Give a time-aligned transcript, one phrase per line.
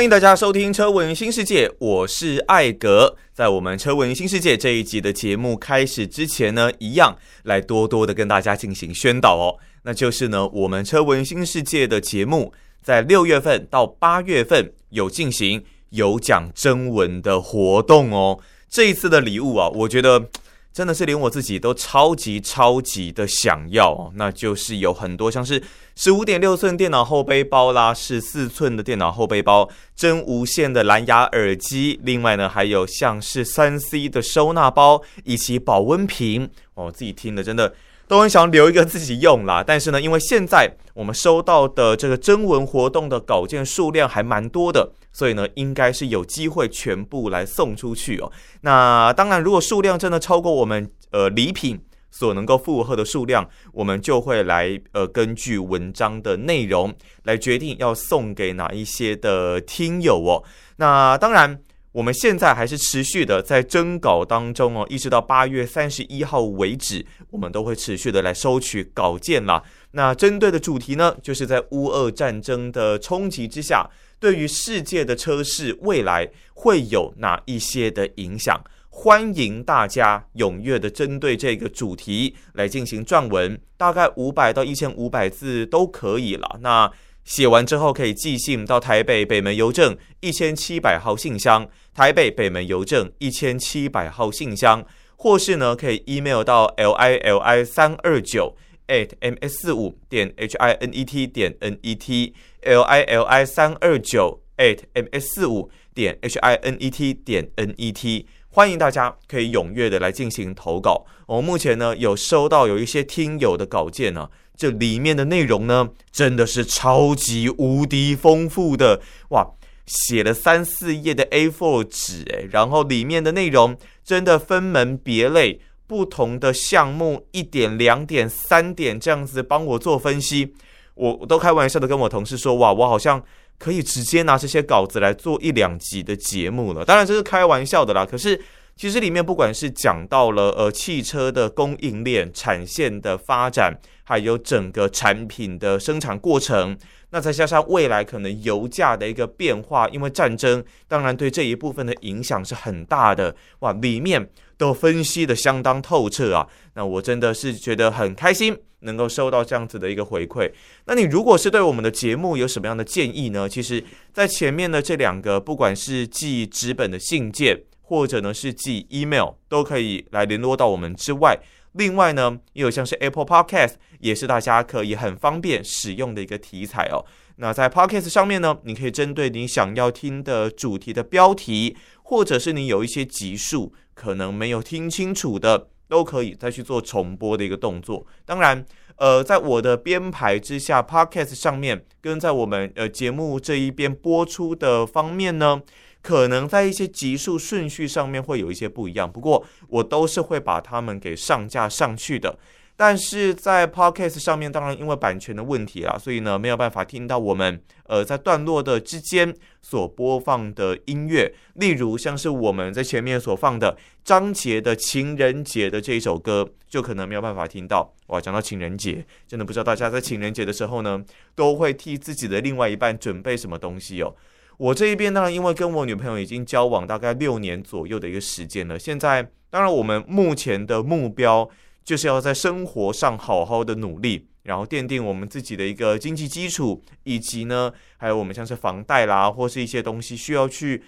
[0.00, 3.18] 欢迎大家收听车闻新世界，我是艾格。
[3.34, 9.60] 在我们车闻新世界这一集的节目开始之前呢，一样来多多的跟大家进行宣导哦。
[9.82, 12.50] 那就是呢，我们车闻新世界的节目
[12.82, 18.40] 在六月份到八月份有进行有奖征文的活动哦。
[18.70, 20.30] 这一次的礼物啊，我觉得
[20.72, 24.12] 真的是连我自己都超级超级的想要哦。
[24.14, 25.62] 那就是有很多像是
[25.96, 36.90] 十五点六寸电脑后背包啦，十四寸的电脑后背包，真无线的蓝牙耳机，另外呢还有像是三 C 的收纳包以及保温瓶哦。
[36.90, 37.74] 自己听的真的。
[38.10, 48.32] 都很想留一个自己用啦，但是呢，因为现在我们收到的这个征文活动的稿件数量还蛮多的，所以呢，应该是有机会全部来送出去哦。
[48.62, 60.42] 那当然，如果数量真的超过我们呃礼品所能够负荷的数量，我们就会来呃根据文章的内容来决定要送给哪一些的听友哦。
[60.78, 61.60] 那当然。
[61.92, 69.62] 我们现在还是持续的在征稿当中哦，一直到八月三十一号为止，我们都会持续的来收取稿件啦。
[69.90, 78.60] 那针对的主题呢，就是在乌俄战争的冲击之下，对于世界的车市未来会有哪一些的影响？
[78.92, 86.58] 欢迎大家踊跃的针对这个主题来进行撰文，大概五百到一千五百字都可以了。
[86.60, 86.90] 那
[87.30, 91.64] 写完之后可以寄信到台北北门邮政一千七百号信箱。
[91.94, 98.56] 台北北门邮政一千七百号信箱，或是呢可以 email 到 l i l i 三二九
[98.88, 103.02] at m s 四五点 h i n e t 点 n e t l i
[103.02, 107.92] l i 三二九 at m s 四五点 h i n e t 点 n e
[107.92, 111.06] t，欢迎大家可以踊跃的来进行投稿。
[111.26, 114.28] 我目前呢有收到有一些听友的稿件呢，
[114.60, 119.00] 这里面的内容呢真的是超级无敌丰富的
[119.30, 119.52] 哇！
[119.86, 130.52] 写了三四页的 A4 纸，诶，然后里面的内容真的分门别类，不同的项目一点、两点、三点这样子帮我做分析，
[130.94, 133.24] 我我都开玩笑的跟我同事说，哇，我好像
[133.58, 136.84] 可以直接拿这些稿子来做一两集的节目了。
[136.84, 138.40] 当然这是开玩笑的啦，可是
[138.76, 146.76] 其实里面不管是讲到了呃汽车的供应链、产线的发展，还有整个产品的生产过程。
[147.12, 153.34] 那再加上未来可能油价的一个变化，因为战争，当然对这一部分的影响是很大的。
[153.58, 156.46] 哇，里面都分析的相当透彻啊！
[156.74, 160.50] 那我真的是觉得很开心，能够收到这样子的一个回馈。
[160.86, 163.48] 那你如果是对我们的节目有什么样的建议呢？
[163.48, 163.82] 其实，
[164.12, 167.60] 在前面的这两个，不管是寄纸本的信件，
[167.90, 171.36] 或者呢是寄 email，都可以来联络到我们之外。
[171.72, 177.04] 另外呢，也有像是 Apple Podcast，也是大家可以很方便使用的一个题材哦。
[177.38, 188.06] 那在 Podcast 上面呢，你可以针对你想要听的主题的标题，或者是你有一些集数可能没有听清楚的，都可以再去做重播的一个动作。
[188.24, 188.64] 当然，
[188.98, 195.60] 呃，在我的编排之下，Podcast 上面跟在我们呃节目这一边播出的方面呢，
[196.02, 202.38] 可能在一些集数顺序上面会有一些不一样，不过我都是会把它们给上架上去的。
[202.76, 217.92] 但是在 Podcast 上面，当然因为版权的问题啊，所以呢没有办法听到我们呃在段落的之间所播放的音乐，例如像是我们在前面所放的张杰的《情人节》的这一首歌，就可能没有办法听到。
[218.06, 224.16] 哇，讲到情人节，真的不知道大家在情人节的时候呢，都会替自己的另外一半准备什么东西哦。
[224.60, 228.78] 我这一边当然，因为跟我女朋友已经交往大概六年左右的一个时间了。
[228.78, 231.48] 现在当然，我们目前的目标
[231.82, 240.82] 就是要在生活上好好的努力，然后奠定我们自己的一个经济基础，以及呢，还有我们像是房贷啦，或是一些东西需要去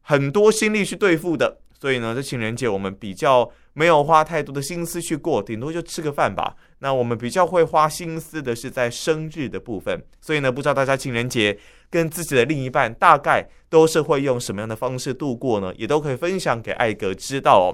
[0.00, 1.58] 很多心力去对付的。
[1.78, 6.56] 所以呢，这情人节我们比较没有花太多的心思去过，顶多就吃个饭吧。
[6.78, 10.02] 那我们比较会花心思的是在生日的部分。
[10.18, 11.56] 所以呢，不知道大家情人节
[11.90, 15.72] 跟自己的另一半大概都是会用什么样的方式度过呢？
[15.76, 17.66] 也都可以分享给艾格知道哦。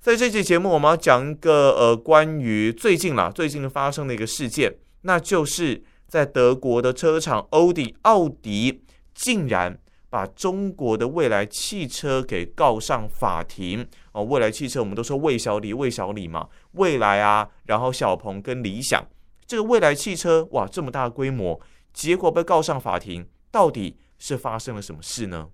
[0.00, 8.82] 在这期节目，我们要讲一个呃关于最近啦，最近发生的一个事件，那就是在德国的车厂欧迪，奥迪
[9.14, 9.78] 竟然。
[10.10, 14.22] 把中国的蔚来汽车给告上法庭哦。
[14.22, 19.04] 蔚来汽车我们都说魏小李，魏小李嘛，蔚来啊，然后小鹏跟理想，
[19.44, 21.60] 这个蔚来汽车哇，这么大规模，
[21.92, 25.46] 结果被告上法庭，到底是发生了什么事呢？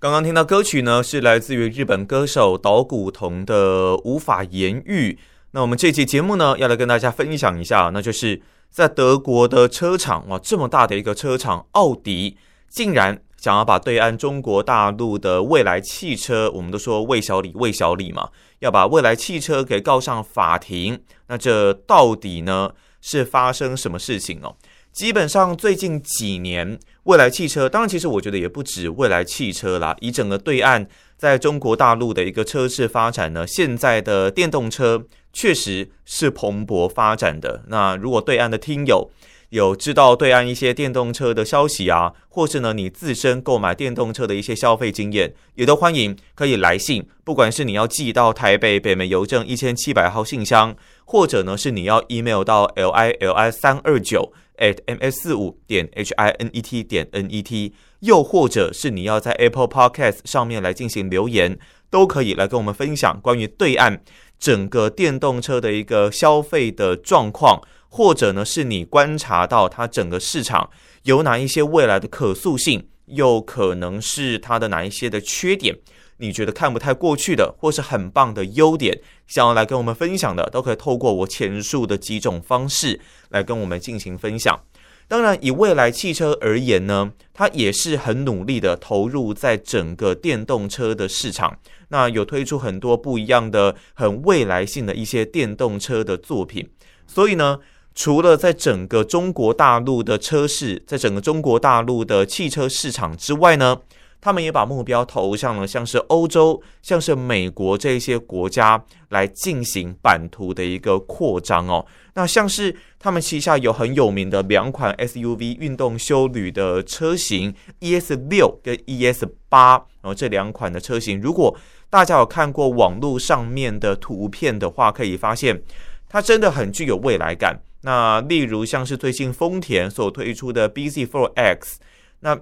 [0.00, 5.12] 刚刚听到歌曲呢，是来自于日本歌手岛谷瞳的《无法言喻》。
[5.52, 12.36] 那我们这期节目呢，要来跟大家分享一下，那就是在德国的车厂哇，这么大的一个车厂，奥迪
[12.68, 21.00] 竟然想要把对岸中国大陆的未来汽车，我们都说魏小李，魏小李嘛，要把未来汽车给告上法庭。
[21.28, 24.56] 那这到底呢，是发生什么事情哦？
[24.96, 29.94] 基本上最近几年，蔚来汽车，当然其实我觉得也不止蔚来汽车啦。
[30.00, 30.88] 以整个对岸
[31.18, 35.04] 在中国大陆的一个车市发展呢，现在的电动车
[35.34, 37.62] 确实是蓬勃发展的。
[37.68, 39.10] 那如果对岸的听友
[39.50, 54.32] 有知道对岸一些电动车的消息啊，或是呢你自身购买电动车的一些消费经验，也都欢迎可以来信，不管是你要寄到台北北门邮政一千七百号信箱，或者呢是你要 email 到 l i l i 三二九。
[54.58, 61.58] At ms 四五点 h i n e t 点 n e t，又或者是你要在 Apple Podcast 上面来进行留言，
[61.90, 64.02] 都可以来跟我们分享关于对岸
[64.38, 70.70] 整个电动车的一个消费的状况，或者呢是你观察到它整个市场
[71.04, 75.78] 有哪一些未来的可塑性，又可能是它的哪一些的缺点。
[76.18, 84.60] 你觉得看不太过去的，或是很棒的优点，想要来跟我们分享的，都可以透过我前述的几种方式来跟我们进行分享。
[85.08, 91.58] 当然，以未来汽车而言呢，它也是很努力的投入在整个电动车的市场，
[91.90, 96.68] 那有推出很多不一样的、很未来性的一些电动车的作品。
[97.06, 97.60] 所以呢，
[97.94, 103.78] 除了在整个中国大陆的车市，在整个中国大陆的汽车市场之外呢，
[104.26, 111.86] 他们也把目标投向了像是欧洲、像是美国这些国家来进行版图的一个扩张哦。
[112.14, 121.56] 那像是他们旗下有很有名的两款 SUV 运动休旅的车型 ES 六跟 ES 八，然后这两款的车型，如果
[121.88, 125.62] 大家有看过网络上面的图片的话，可以发现
[126.08, 127.60] 它真的很具有未来感。
[127.82, 131.76] 那例如像是最近丰田所推出的 bZ4X，
[132.18, 132.36] 那。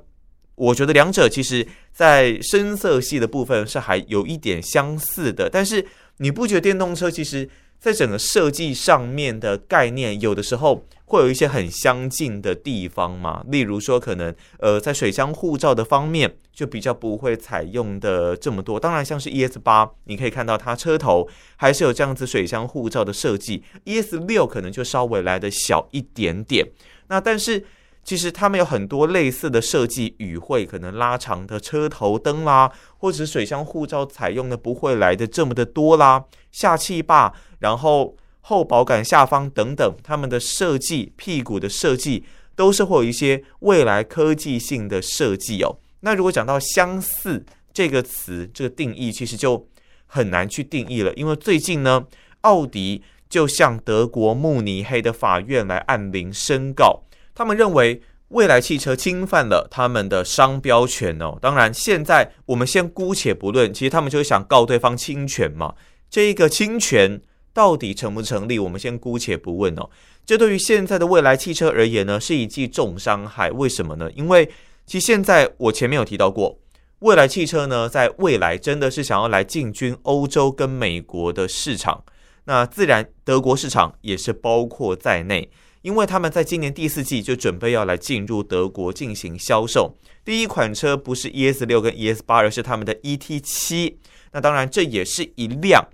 [0.57, 5.85] 我觉得两者其实，在深色系的部分是还有一点相似的，但是
[6.19, 7.49] 你不觉得电动车其实
[7.81, 13.43] 在整个设计上面的概念，有的时候会有一些很相近的地方吗？
[13.49, 18.79] 例如说，可能呃，在水箱护罩的方面就比较不会采用的这么多。
[18.79, 26.65] 当然，像是 ES 八，你可以看到它车头还是有这样子水箱护罩的设计，ES 六可能就稍微来的小一点点。
[27.09, 27.65] 那但是。
[28.05, 42.25] 其实他们有很多类似的设计语汇，可能拉长的车头灯啦，或者是水箱护罩采用的不会来的这么的多啦，下气坝，然后后保杆下方等等，他们的设计屁股的设计
[42.55, 45.79] 都是会有一些未来科技性的设计哦。
[46.01, 49.67] 那如果讲到相似这个词，这个定义其实就
[50.05, 52.05] 很难去定义了，因为最近呢，
[52.43, 57.01] 奥迪就向德国慕尼黑的法院来按铃申告。
[57.35, 61.37] 他们认为蔚来汽车侵犯了他们的商标权哦。
[61.41, 65.75] 当然，现在我们先姑且不论，其实他们就是想告对方侵权嘛。
[66.09, 67.21] 这一个侵权
[67.53, 69.91] 到底成不成立，我们先姑且不问哦。
[70.25, 73.51] 这对于现在的蔚来汽车而言呢，是一记重伤害。
[73.51, 74.11] 为什么呢？
[74.15, 74.49] 因为
[74.87, 76.59] 其实现在我前面有提到过，
[77.01, 82.05] 蔚来汽车呢，在未来真的是想要来进军欧洲跟美国的市场，
[82.45, 85.51] 那自然德国市场也是包括在内。
[85.85, 93.99] 因为他们在今年第四季就准备要来进入德国进行销售，第一款车不是 ES 六跟 ES 八，而是他们的 ET 七。
[94.33, 95.87] 那当然，这也是一辆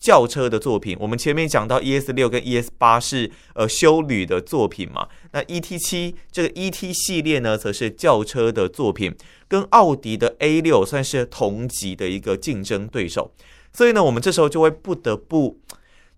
[0.00, 0.96] 轿车的作品。
[0.98, 9.14] 我们前面讲到 ES 六跟 ES 八是呃休旅的作品嘛，那 ET 七这个 ET 系列呢，则是轿车的作品，
[9.46, 13.32] 跟奥迪的 A 六算是同级的一个竞争对手。
[13.72, 15.60] 所以呢，我们这时候就会不得不。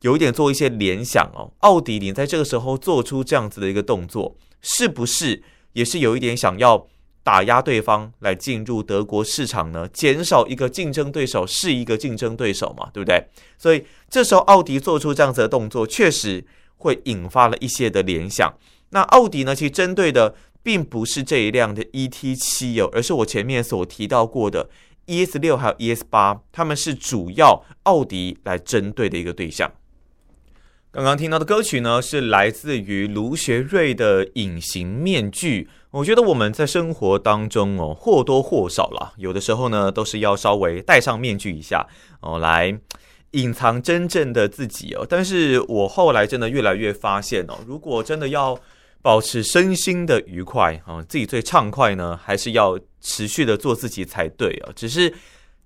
[0.02, 6.86] 有一点做一些联想哦，奥迪你在这个时候做出这样子的一个动作，是不是也是有一点想要
[7.24, 9.88] 打压对方来进入德国市场呢？
[9.92, 13.26] 减少一个竞争对手是一个竞争对手嘛，对不对？
[13.58, 18.54] 所以这时候奥迪做出这样子的动作，确实会引发了一些的联想。
[18.90, 24.70] 那奥迪呢，其实针对的并不是这一辆的 ET7 哦，而是我前面所提到过的
[25.06, 29.70] ES6 还有 ES8，他们是主要奥迪来针对的一个对象。
[30.90, 35.64] 刚刚听到的歌曲呢，是来自于卢学叡的《隐形面具》。
[35.90, 41.86] 我觉得我们在生活当中哦，或多或少啦，有的时候呢，都是要稍微戴上面具一下
[42.22, 42.74] 哦，来
[43.32, 45.04] 隐藏真正的自己哦。
[45.06, 48.58] 但是我后来真的越来越发现哦，如果真的要
[49.02, 54.72] 保持身心的愉快啊，自己最畅快呢，还是要持续的做自己才对啊。
[54.74, 55.12] 只是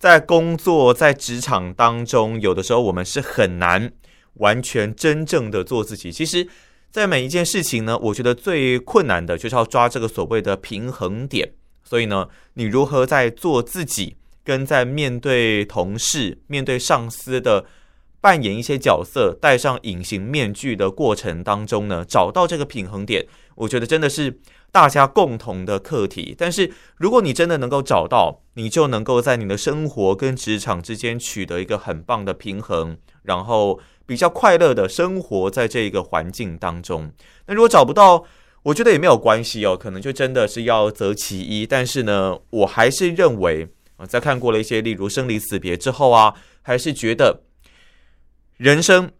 [0.00, 3.92] 在工作在职场当中，有的时候我们是很难。
[4.34, 6.48] 完全真正的做自己，其实，
[6.90, 11.52] 在每一件事情呢，我觉得最困难的就是要抓这个所谓的平衡点。
[11.84, 17.66] 所以呢，你如何在做自己，跟在面对同事、面对上司的
[18.20, 26.34] 扮演一些角色，戴上隐形面具的过程当中呢，找到这个平衡点，我觉得真的是大家共同的课题。
[26.38, 33.78] 但是，如果你真的能够找到，你就能够在你的生活跟职场之间取得一个很棒的平衡，然后。
[34.04, 37.12] 比较快乐的生活在这个环境当中。
[37.46, 38.24] 那如果找不到，
[38.64, 41.66] 我觉得也没有关系哦，可能就真的是要择其一。
[41.66, 47.42] 但是呢，我还是认为啊，在看过了一些例如生离死别之后啊，还是觉得
[48.56, 49.10] 人生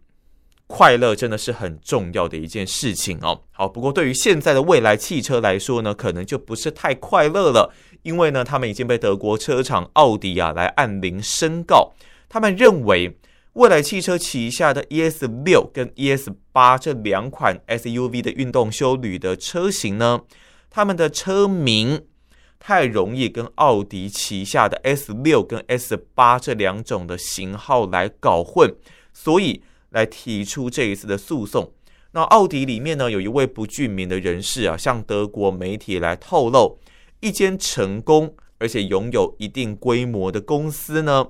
[0.67, 3.41] 快乐真的是很重要的一件事情哦。
[3.51, 7.73] 好，不过对于现在的未来汽车来说呢，可能就不是太快乐了，
[8.03, 11.93] 因为呢，他们已经被德国车厂奥迪啊来按铃申告，
[12.29, 13.17] 他们认为。
[13.53, 20.21] 蔚来汽车旗下的 ES 六跟 ES 八这两款 SUV 的运动休旅的车型呢，
[20.71, 22.03] 他们的车名
[22.57, 28.75] 太容易跟奥迪旗下的 S 六跟 S 八这两种的型号来搞混，
[29.13, 31.71] 所以来提出这一次的诉讼。
[32.13, 36.79] 那奥迪里面呢，有一位不具名的人士啊，向德国媒体来透露，
[37.19, 41.27] 一间成功而且拥有一定规模的公司呢。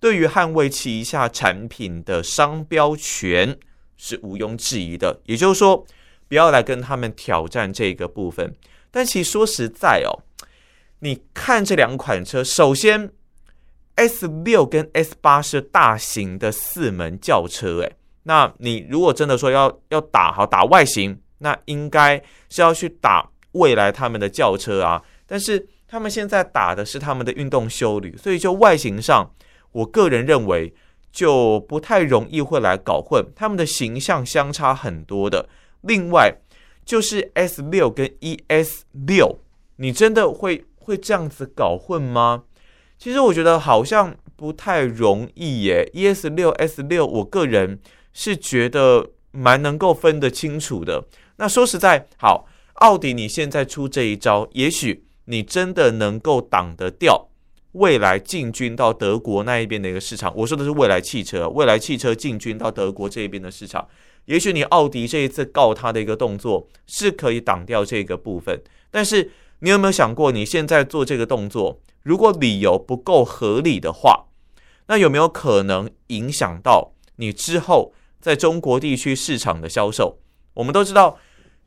[0.00, 3.58] 对于捍卫旗下产品的商标权
[3.98, 5.84] 是毋庸置疑的，也就是说，
[6.26, 8.56] 不要来跟他们挑战这个部分。
[8.90, 10.24] 但其实说实在哦，
[11.00, 13.10] 你看这两款车，首先
[13.96, 25.02] S 六跟 S 八是大型的四门轿车，诶，那你如果真的说要要打好打外形，那应该是要去打未来他们的轿车啊。
[25.26, 29.30] 但是他们现在打的是他们的运动修旅，所以就外形上。
[29.72, 30.74] 我个人认为
[31.12, 35.48] 就不太容易会来搞混，他们的形象相差很多的。
[35.82, 36.36] 另外
[36.84, 39.38] 就是 S 六跟 ES 六，
[39.76, 42.44] 你真的会会这样子搞混吗？
[42.98, 45.90] 其实我觉得好像不太容易耶。
[45.94, 47.78] ES 六 S 六，我个人
[48.12, 51.04] 是觉得蛮能够分得清楚的。
[51.36, 57.29] 那说实在，好，奥迪你现在出这一招，也许你真的能够挡得掉。
[57.72, 61.48] 未来进军到德国那一边的一个市场，我说的是未来汽车。
[61.48, 63.86] 未来汽车进军到德国这一边的市场，
[64.24, 68.60] 也许你奥迪这一次告他的一个动作是可以挡掉这个部分。
[68.90, 74.26] 但是你有没有想过，你现在做这个动作，如果理由不够合理的话，
[74.88, 80.18] 那有没有可能影响到你之后在中国地区市场的销售？
[80.54, 81.18] 我们都知道。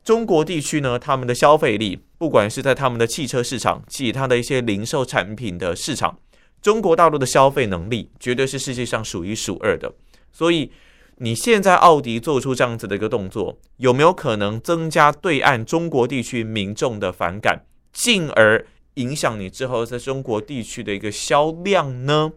[0.03, 6.19] 中国地区呢，他们的消费力，不管是在他们的汽车市场，其他的一些零售产品的市场，
[6.62, 9.93] 中国大陆的消费能力绝对是世界上数一数二的。
[10.33, 10.72] 所以，
[11.19, 22.33] 你现在奥迪做出这样子的一个动作，有没有可能增加对岸中国地区民众的反感，进而影响你之后在中国地区的一个销量呢？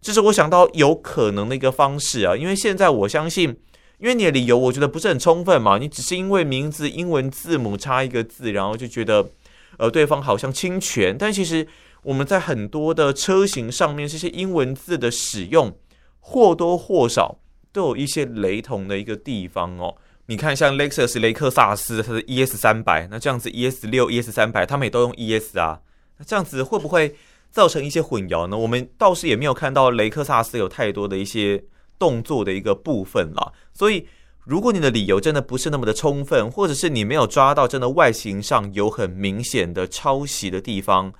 [0.00, 3.56] 这是我想到有可能的一个方式啊，因为现在我相信。
[3.98, 5.78] 因为你的理由，我觉得不是很充分嘛。
[5.78, 9.30] 你只是因为名字英文字母差一个字，然后就觉得，
[9.78, 11.16] 呃，对方好像侵权。
[11.16, 11.66] 但其实
[12.02, 15.78] 我们在很多的车型上面，这些英文字的使用
[16.18, 17.38] 或多或少
[17.72, 19.96] 都有一些雷同的一个地方哦。
[20.26, 25.80] 你看，像 Lexus 雷克萨斯，它的 ES 三百，那这样子 ES 六、ES 三百，他们也都用 ES 啊。
[26.18, 27.14] 那这样子会不会
[27.50, 28.56] 造成一些混淆呢？
[28.58, 31.64] 我们倒是也没有看到雷克萨斯有太多的一些。
[31.98, 34.06] 动作的一个部分了，所以
[34.44, 41.12] 如果你的理由真的不是那么的充分，或者是你没有抓到真的外形上有很明显的抄袭的地方，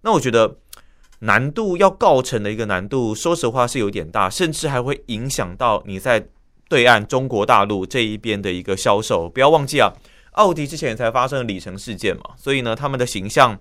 [0.00, 0.56] 那我觉得
[1.20, 6.26] 难度要告成的一个难度，说实话是有点大，甚至还会影响到你在
[6.68, 9.28] 对岸中国大陆这一边的一个销售。
[9.28, 9.92] 不要忘记啊，
[10.32, 13.56] 奥迪之前才发生里程事件嘛，所以呢，他们的形象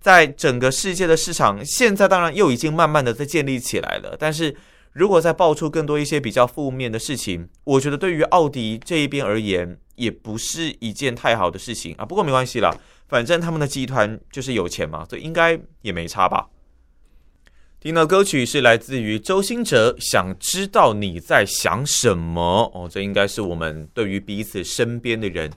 [0.00, 4.56] 在整个世界的市场，现在当然又已经慢慢的在建立起来了，但是。
[4.92, 12.04] 如果再爆出更多一些比较负面的事情，我觉得对于奥迪这一边而言，也不是一件太好的事情啊。
[12.04, 12.76] 不过没关系啦，
[13.08, 16.48] 反正他们的集团就是有钱嘛，所以应该也没差吧。
[17.80, 25.50] 听到歌曲是来自于周兴哲，想知道你在想什么哦，这应该是我们对于彼此身边的人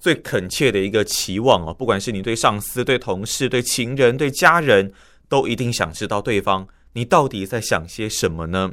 [0.00, 1.72] 最恳切的一个期望哦。
[1.72, 4.92] 不管是你对上司、对同事、对情人、对家人，
[5.28, 8.72] 都一定想知道对方你到底在想些什么呢？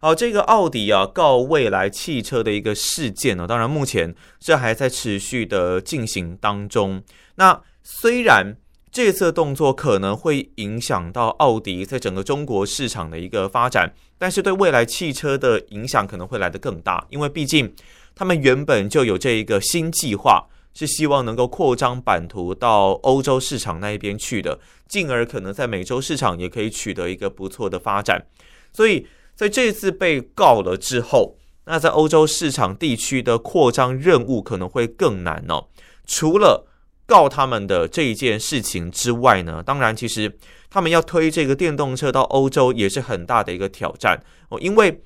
[0.00, 7.02] 好，这个奥迪啊告未来汽车的一个事件呢，当然目前这还在持续的进行当中。
[7.36, 8.56] 那虽然
[8.90, 17.72] 这次动作可能会影响到奥迪在整个中国市场的一个发展，但是对未来汽车的影响可能会来得更大，因为毕竟
[18.14, 28.26] 他们原本就有这一个新计划，是希望能够扩张版图到欧洲市场那一边去的，进而可能在美洲市场也可以取得一个不错的发展。
[28.72, 31.36] 所以在这次被告了之后，
[31.66, 35.68] 那在欧洲市场地区的扩张任务可能会更难哦，
[36.06, 36.68] 除了。
[37.04, 40.34] 告他们的这一件事情之外呢，当然，其实
[40.70, 44.58] 他们要推这个电动车到欧洲也是很大的一个挑战哦。
[44.58, 45.02] 因为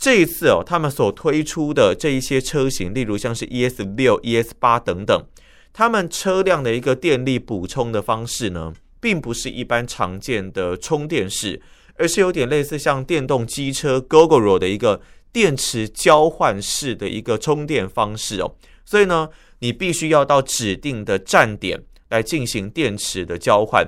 [0.00, 5.26] 这一次哦，他们所推出的这一些车型，例如像是 ES 六、ES 八等等，
[5.74, 11.60] 他们车辆的一个电力补充的方式呢，并不是一般常见的充电式，
[11.96, 18.56] 而是有点类似像电动机车 Gogoro 的一个电池交换式的一个充电方式哦。
[18.84, 19.28] 所以呢。
[19.62, 23.86] 你必须要到指定的站点来进行电池的交换，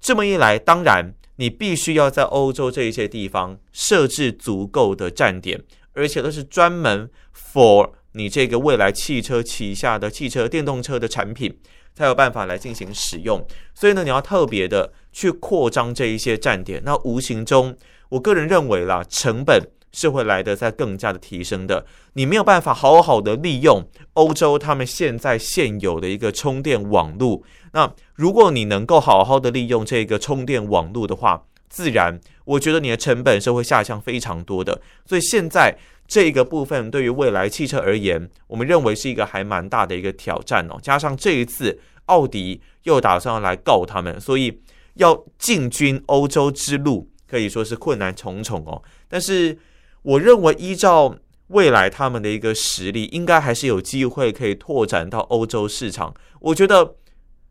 [0.00, 5.62] 这么一来，当然你必须要在欧洲这一些地方设置足够的站点，
[5.92, 11.58] 而且都是专门 for 你这个未来汽车旗下的汽车电动车的产品，
[11.94, 13.46] 才有办法来进行使用。
[13.74, 17.76] 所以呢，你要特别的去扩张这一些站点，那无形中，
[18.10, 19.70] 我个人认为啦，成本。
[19.92, 21.84] 是会来的，在更加的提升的。
[22.14, 27.42] 你没有办法好好的利用欧洲他们现在现有的一个充电网络。
[27.72, 34.80] 那如果你能够好好的利用这个充电网络的话，自然我觉得你的成本是会下降非常多的。
[35.04, 35.76] 所以现在
[36.08, 40.78] 这个部分对于未来汽车而言，我们认为是一个还蛮大的一个挑战哦。
[40.82, 44.60] 加上这一次奥迪又打算来告他们，所以
[44.94, 48.82] 要进军欧洲之路可以说是困难重重哦。
[49.06, 49.58] 但是。
[50.02, 51.16] 我认为，依照
[51.48, 56.12] 未来他们的一个实力，应该还是有机会可以拓展到欧洲市场。
[56.40, 56.96] 我觉得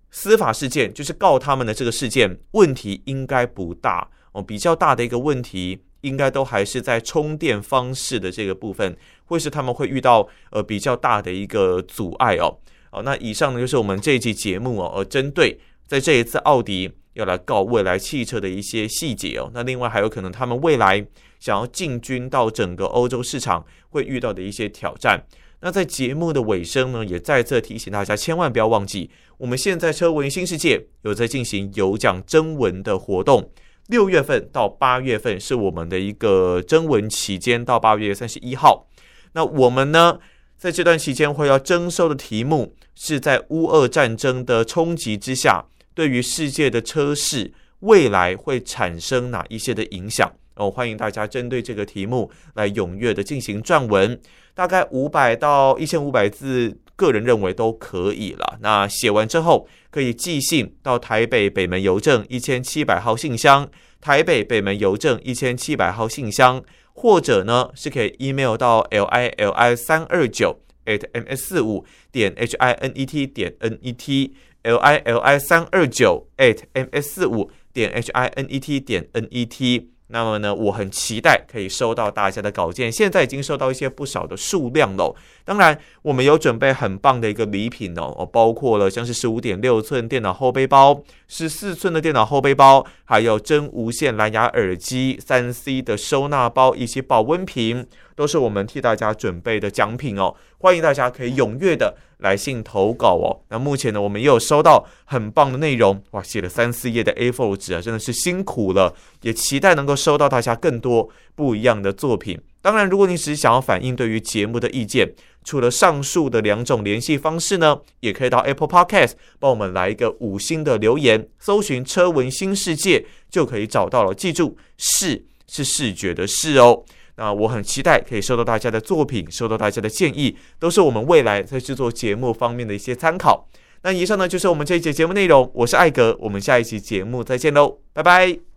[0.09, 4.41] 司法事件就是告他们的这个事件，问题应该不大哦。
[4.41, 12.57] 比较大的一个问题，应该都还是在充电方式的这个部分，会是他们会遇到呃比较大的一个阻碍哦。
[12.91, 19.49] 哦，那以上呢就是我们这一期节目哦，而针对在这一次奥迪要来告未来汽车的一些细节哦。
[19.53, 21.07] 那另外还有可能他们未来。
[21.41, 25.25] 想要进军到整个欧洲市场会遇到的一些挑战。
[25.59, 33.51] 那在节目的尾声呢，也再次提醒大家，千万不要忘记，我们现在车文新世界有在进行有奖征文的活动。
[33.87, 38.87] 六月份到八月份是我们的一个征文期间，到八月三十一号。
[39.33, 40.19] 那我们呢，
[40.57, 50.31] 在这段期间会要征收的题目是在乌俄战争的冲击之下，对于世界的车市未来会产生哪一些的影响？
[50.61, 54.19] 哦，欢迎大家针对这个题目来踊跃的进行撰文，
[54.53, 58.59] 大概五百到一千五百字，个人认为都可以了。
[58.61, 63.67] 那写完之后可以寄信到台北北门邮政一千七百号信箱，
[63.99, 73.03] 台北北门邮政一千七百号信箱，或者呢是可以 email 到 l i l i 三二九 at m s 四五点 h i n e
[73.03, 78.11] t 点 n e t l i l i 三二九 at m s 四五点 h
[78.11, 79.89] i n e t 点 n e t。
[80.11, 85.15] 那么呢，我很期待可以收到大家的稿件，现在已经收到一些不少的数量了。
[85.43, 100.35] 当然，我们有准备很棒的一个礼品哦，包括了像是十五点六寸电脑后背包、十四寸的电脑后背包，还有真无线蓝牙耳机、三 C 的收纳包以及保温瓶，都是我们替大家准备的奖品哦。
[100.57, 103.41] 欢迎大家可以踊跃的来信投稿哦。
[103.49, 108.93] 那目前呢，我们也有收到很棒的内容，哇，写了三四页的 A4 纸啊，真的是辛苦了。
[109.21, 112.39] 也期待能够收到大家更多不一样的作品。
[112.61, 115.11] 当然，如果你只是想要反映对于节目的意见，
[115.43, 124.13] 除了上述的两种联系方式呢，也可以到 Apple Podcast 帮我们来一个五星的留言，搜寻“车闻新世界”就可以找到了。
[124.13, 126.83] 记住，视是视觉的视哦。
[127.21, 133.47] 啊我很期待可以收到大家的作品，收到大家的建议，都是我们未来在制作节目方面的一些参考。
[133.83, 138.50] 那以上呢就是我们这一节节目内容，我是艾格，我们下一期节目再见喽，拜拜。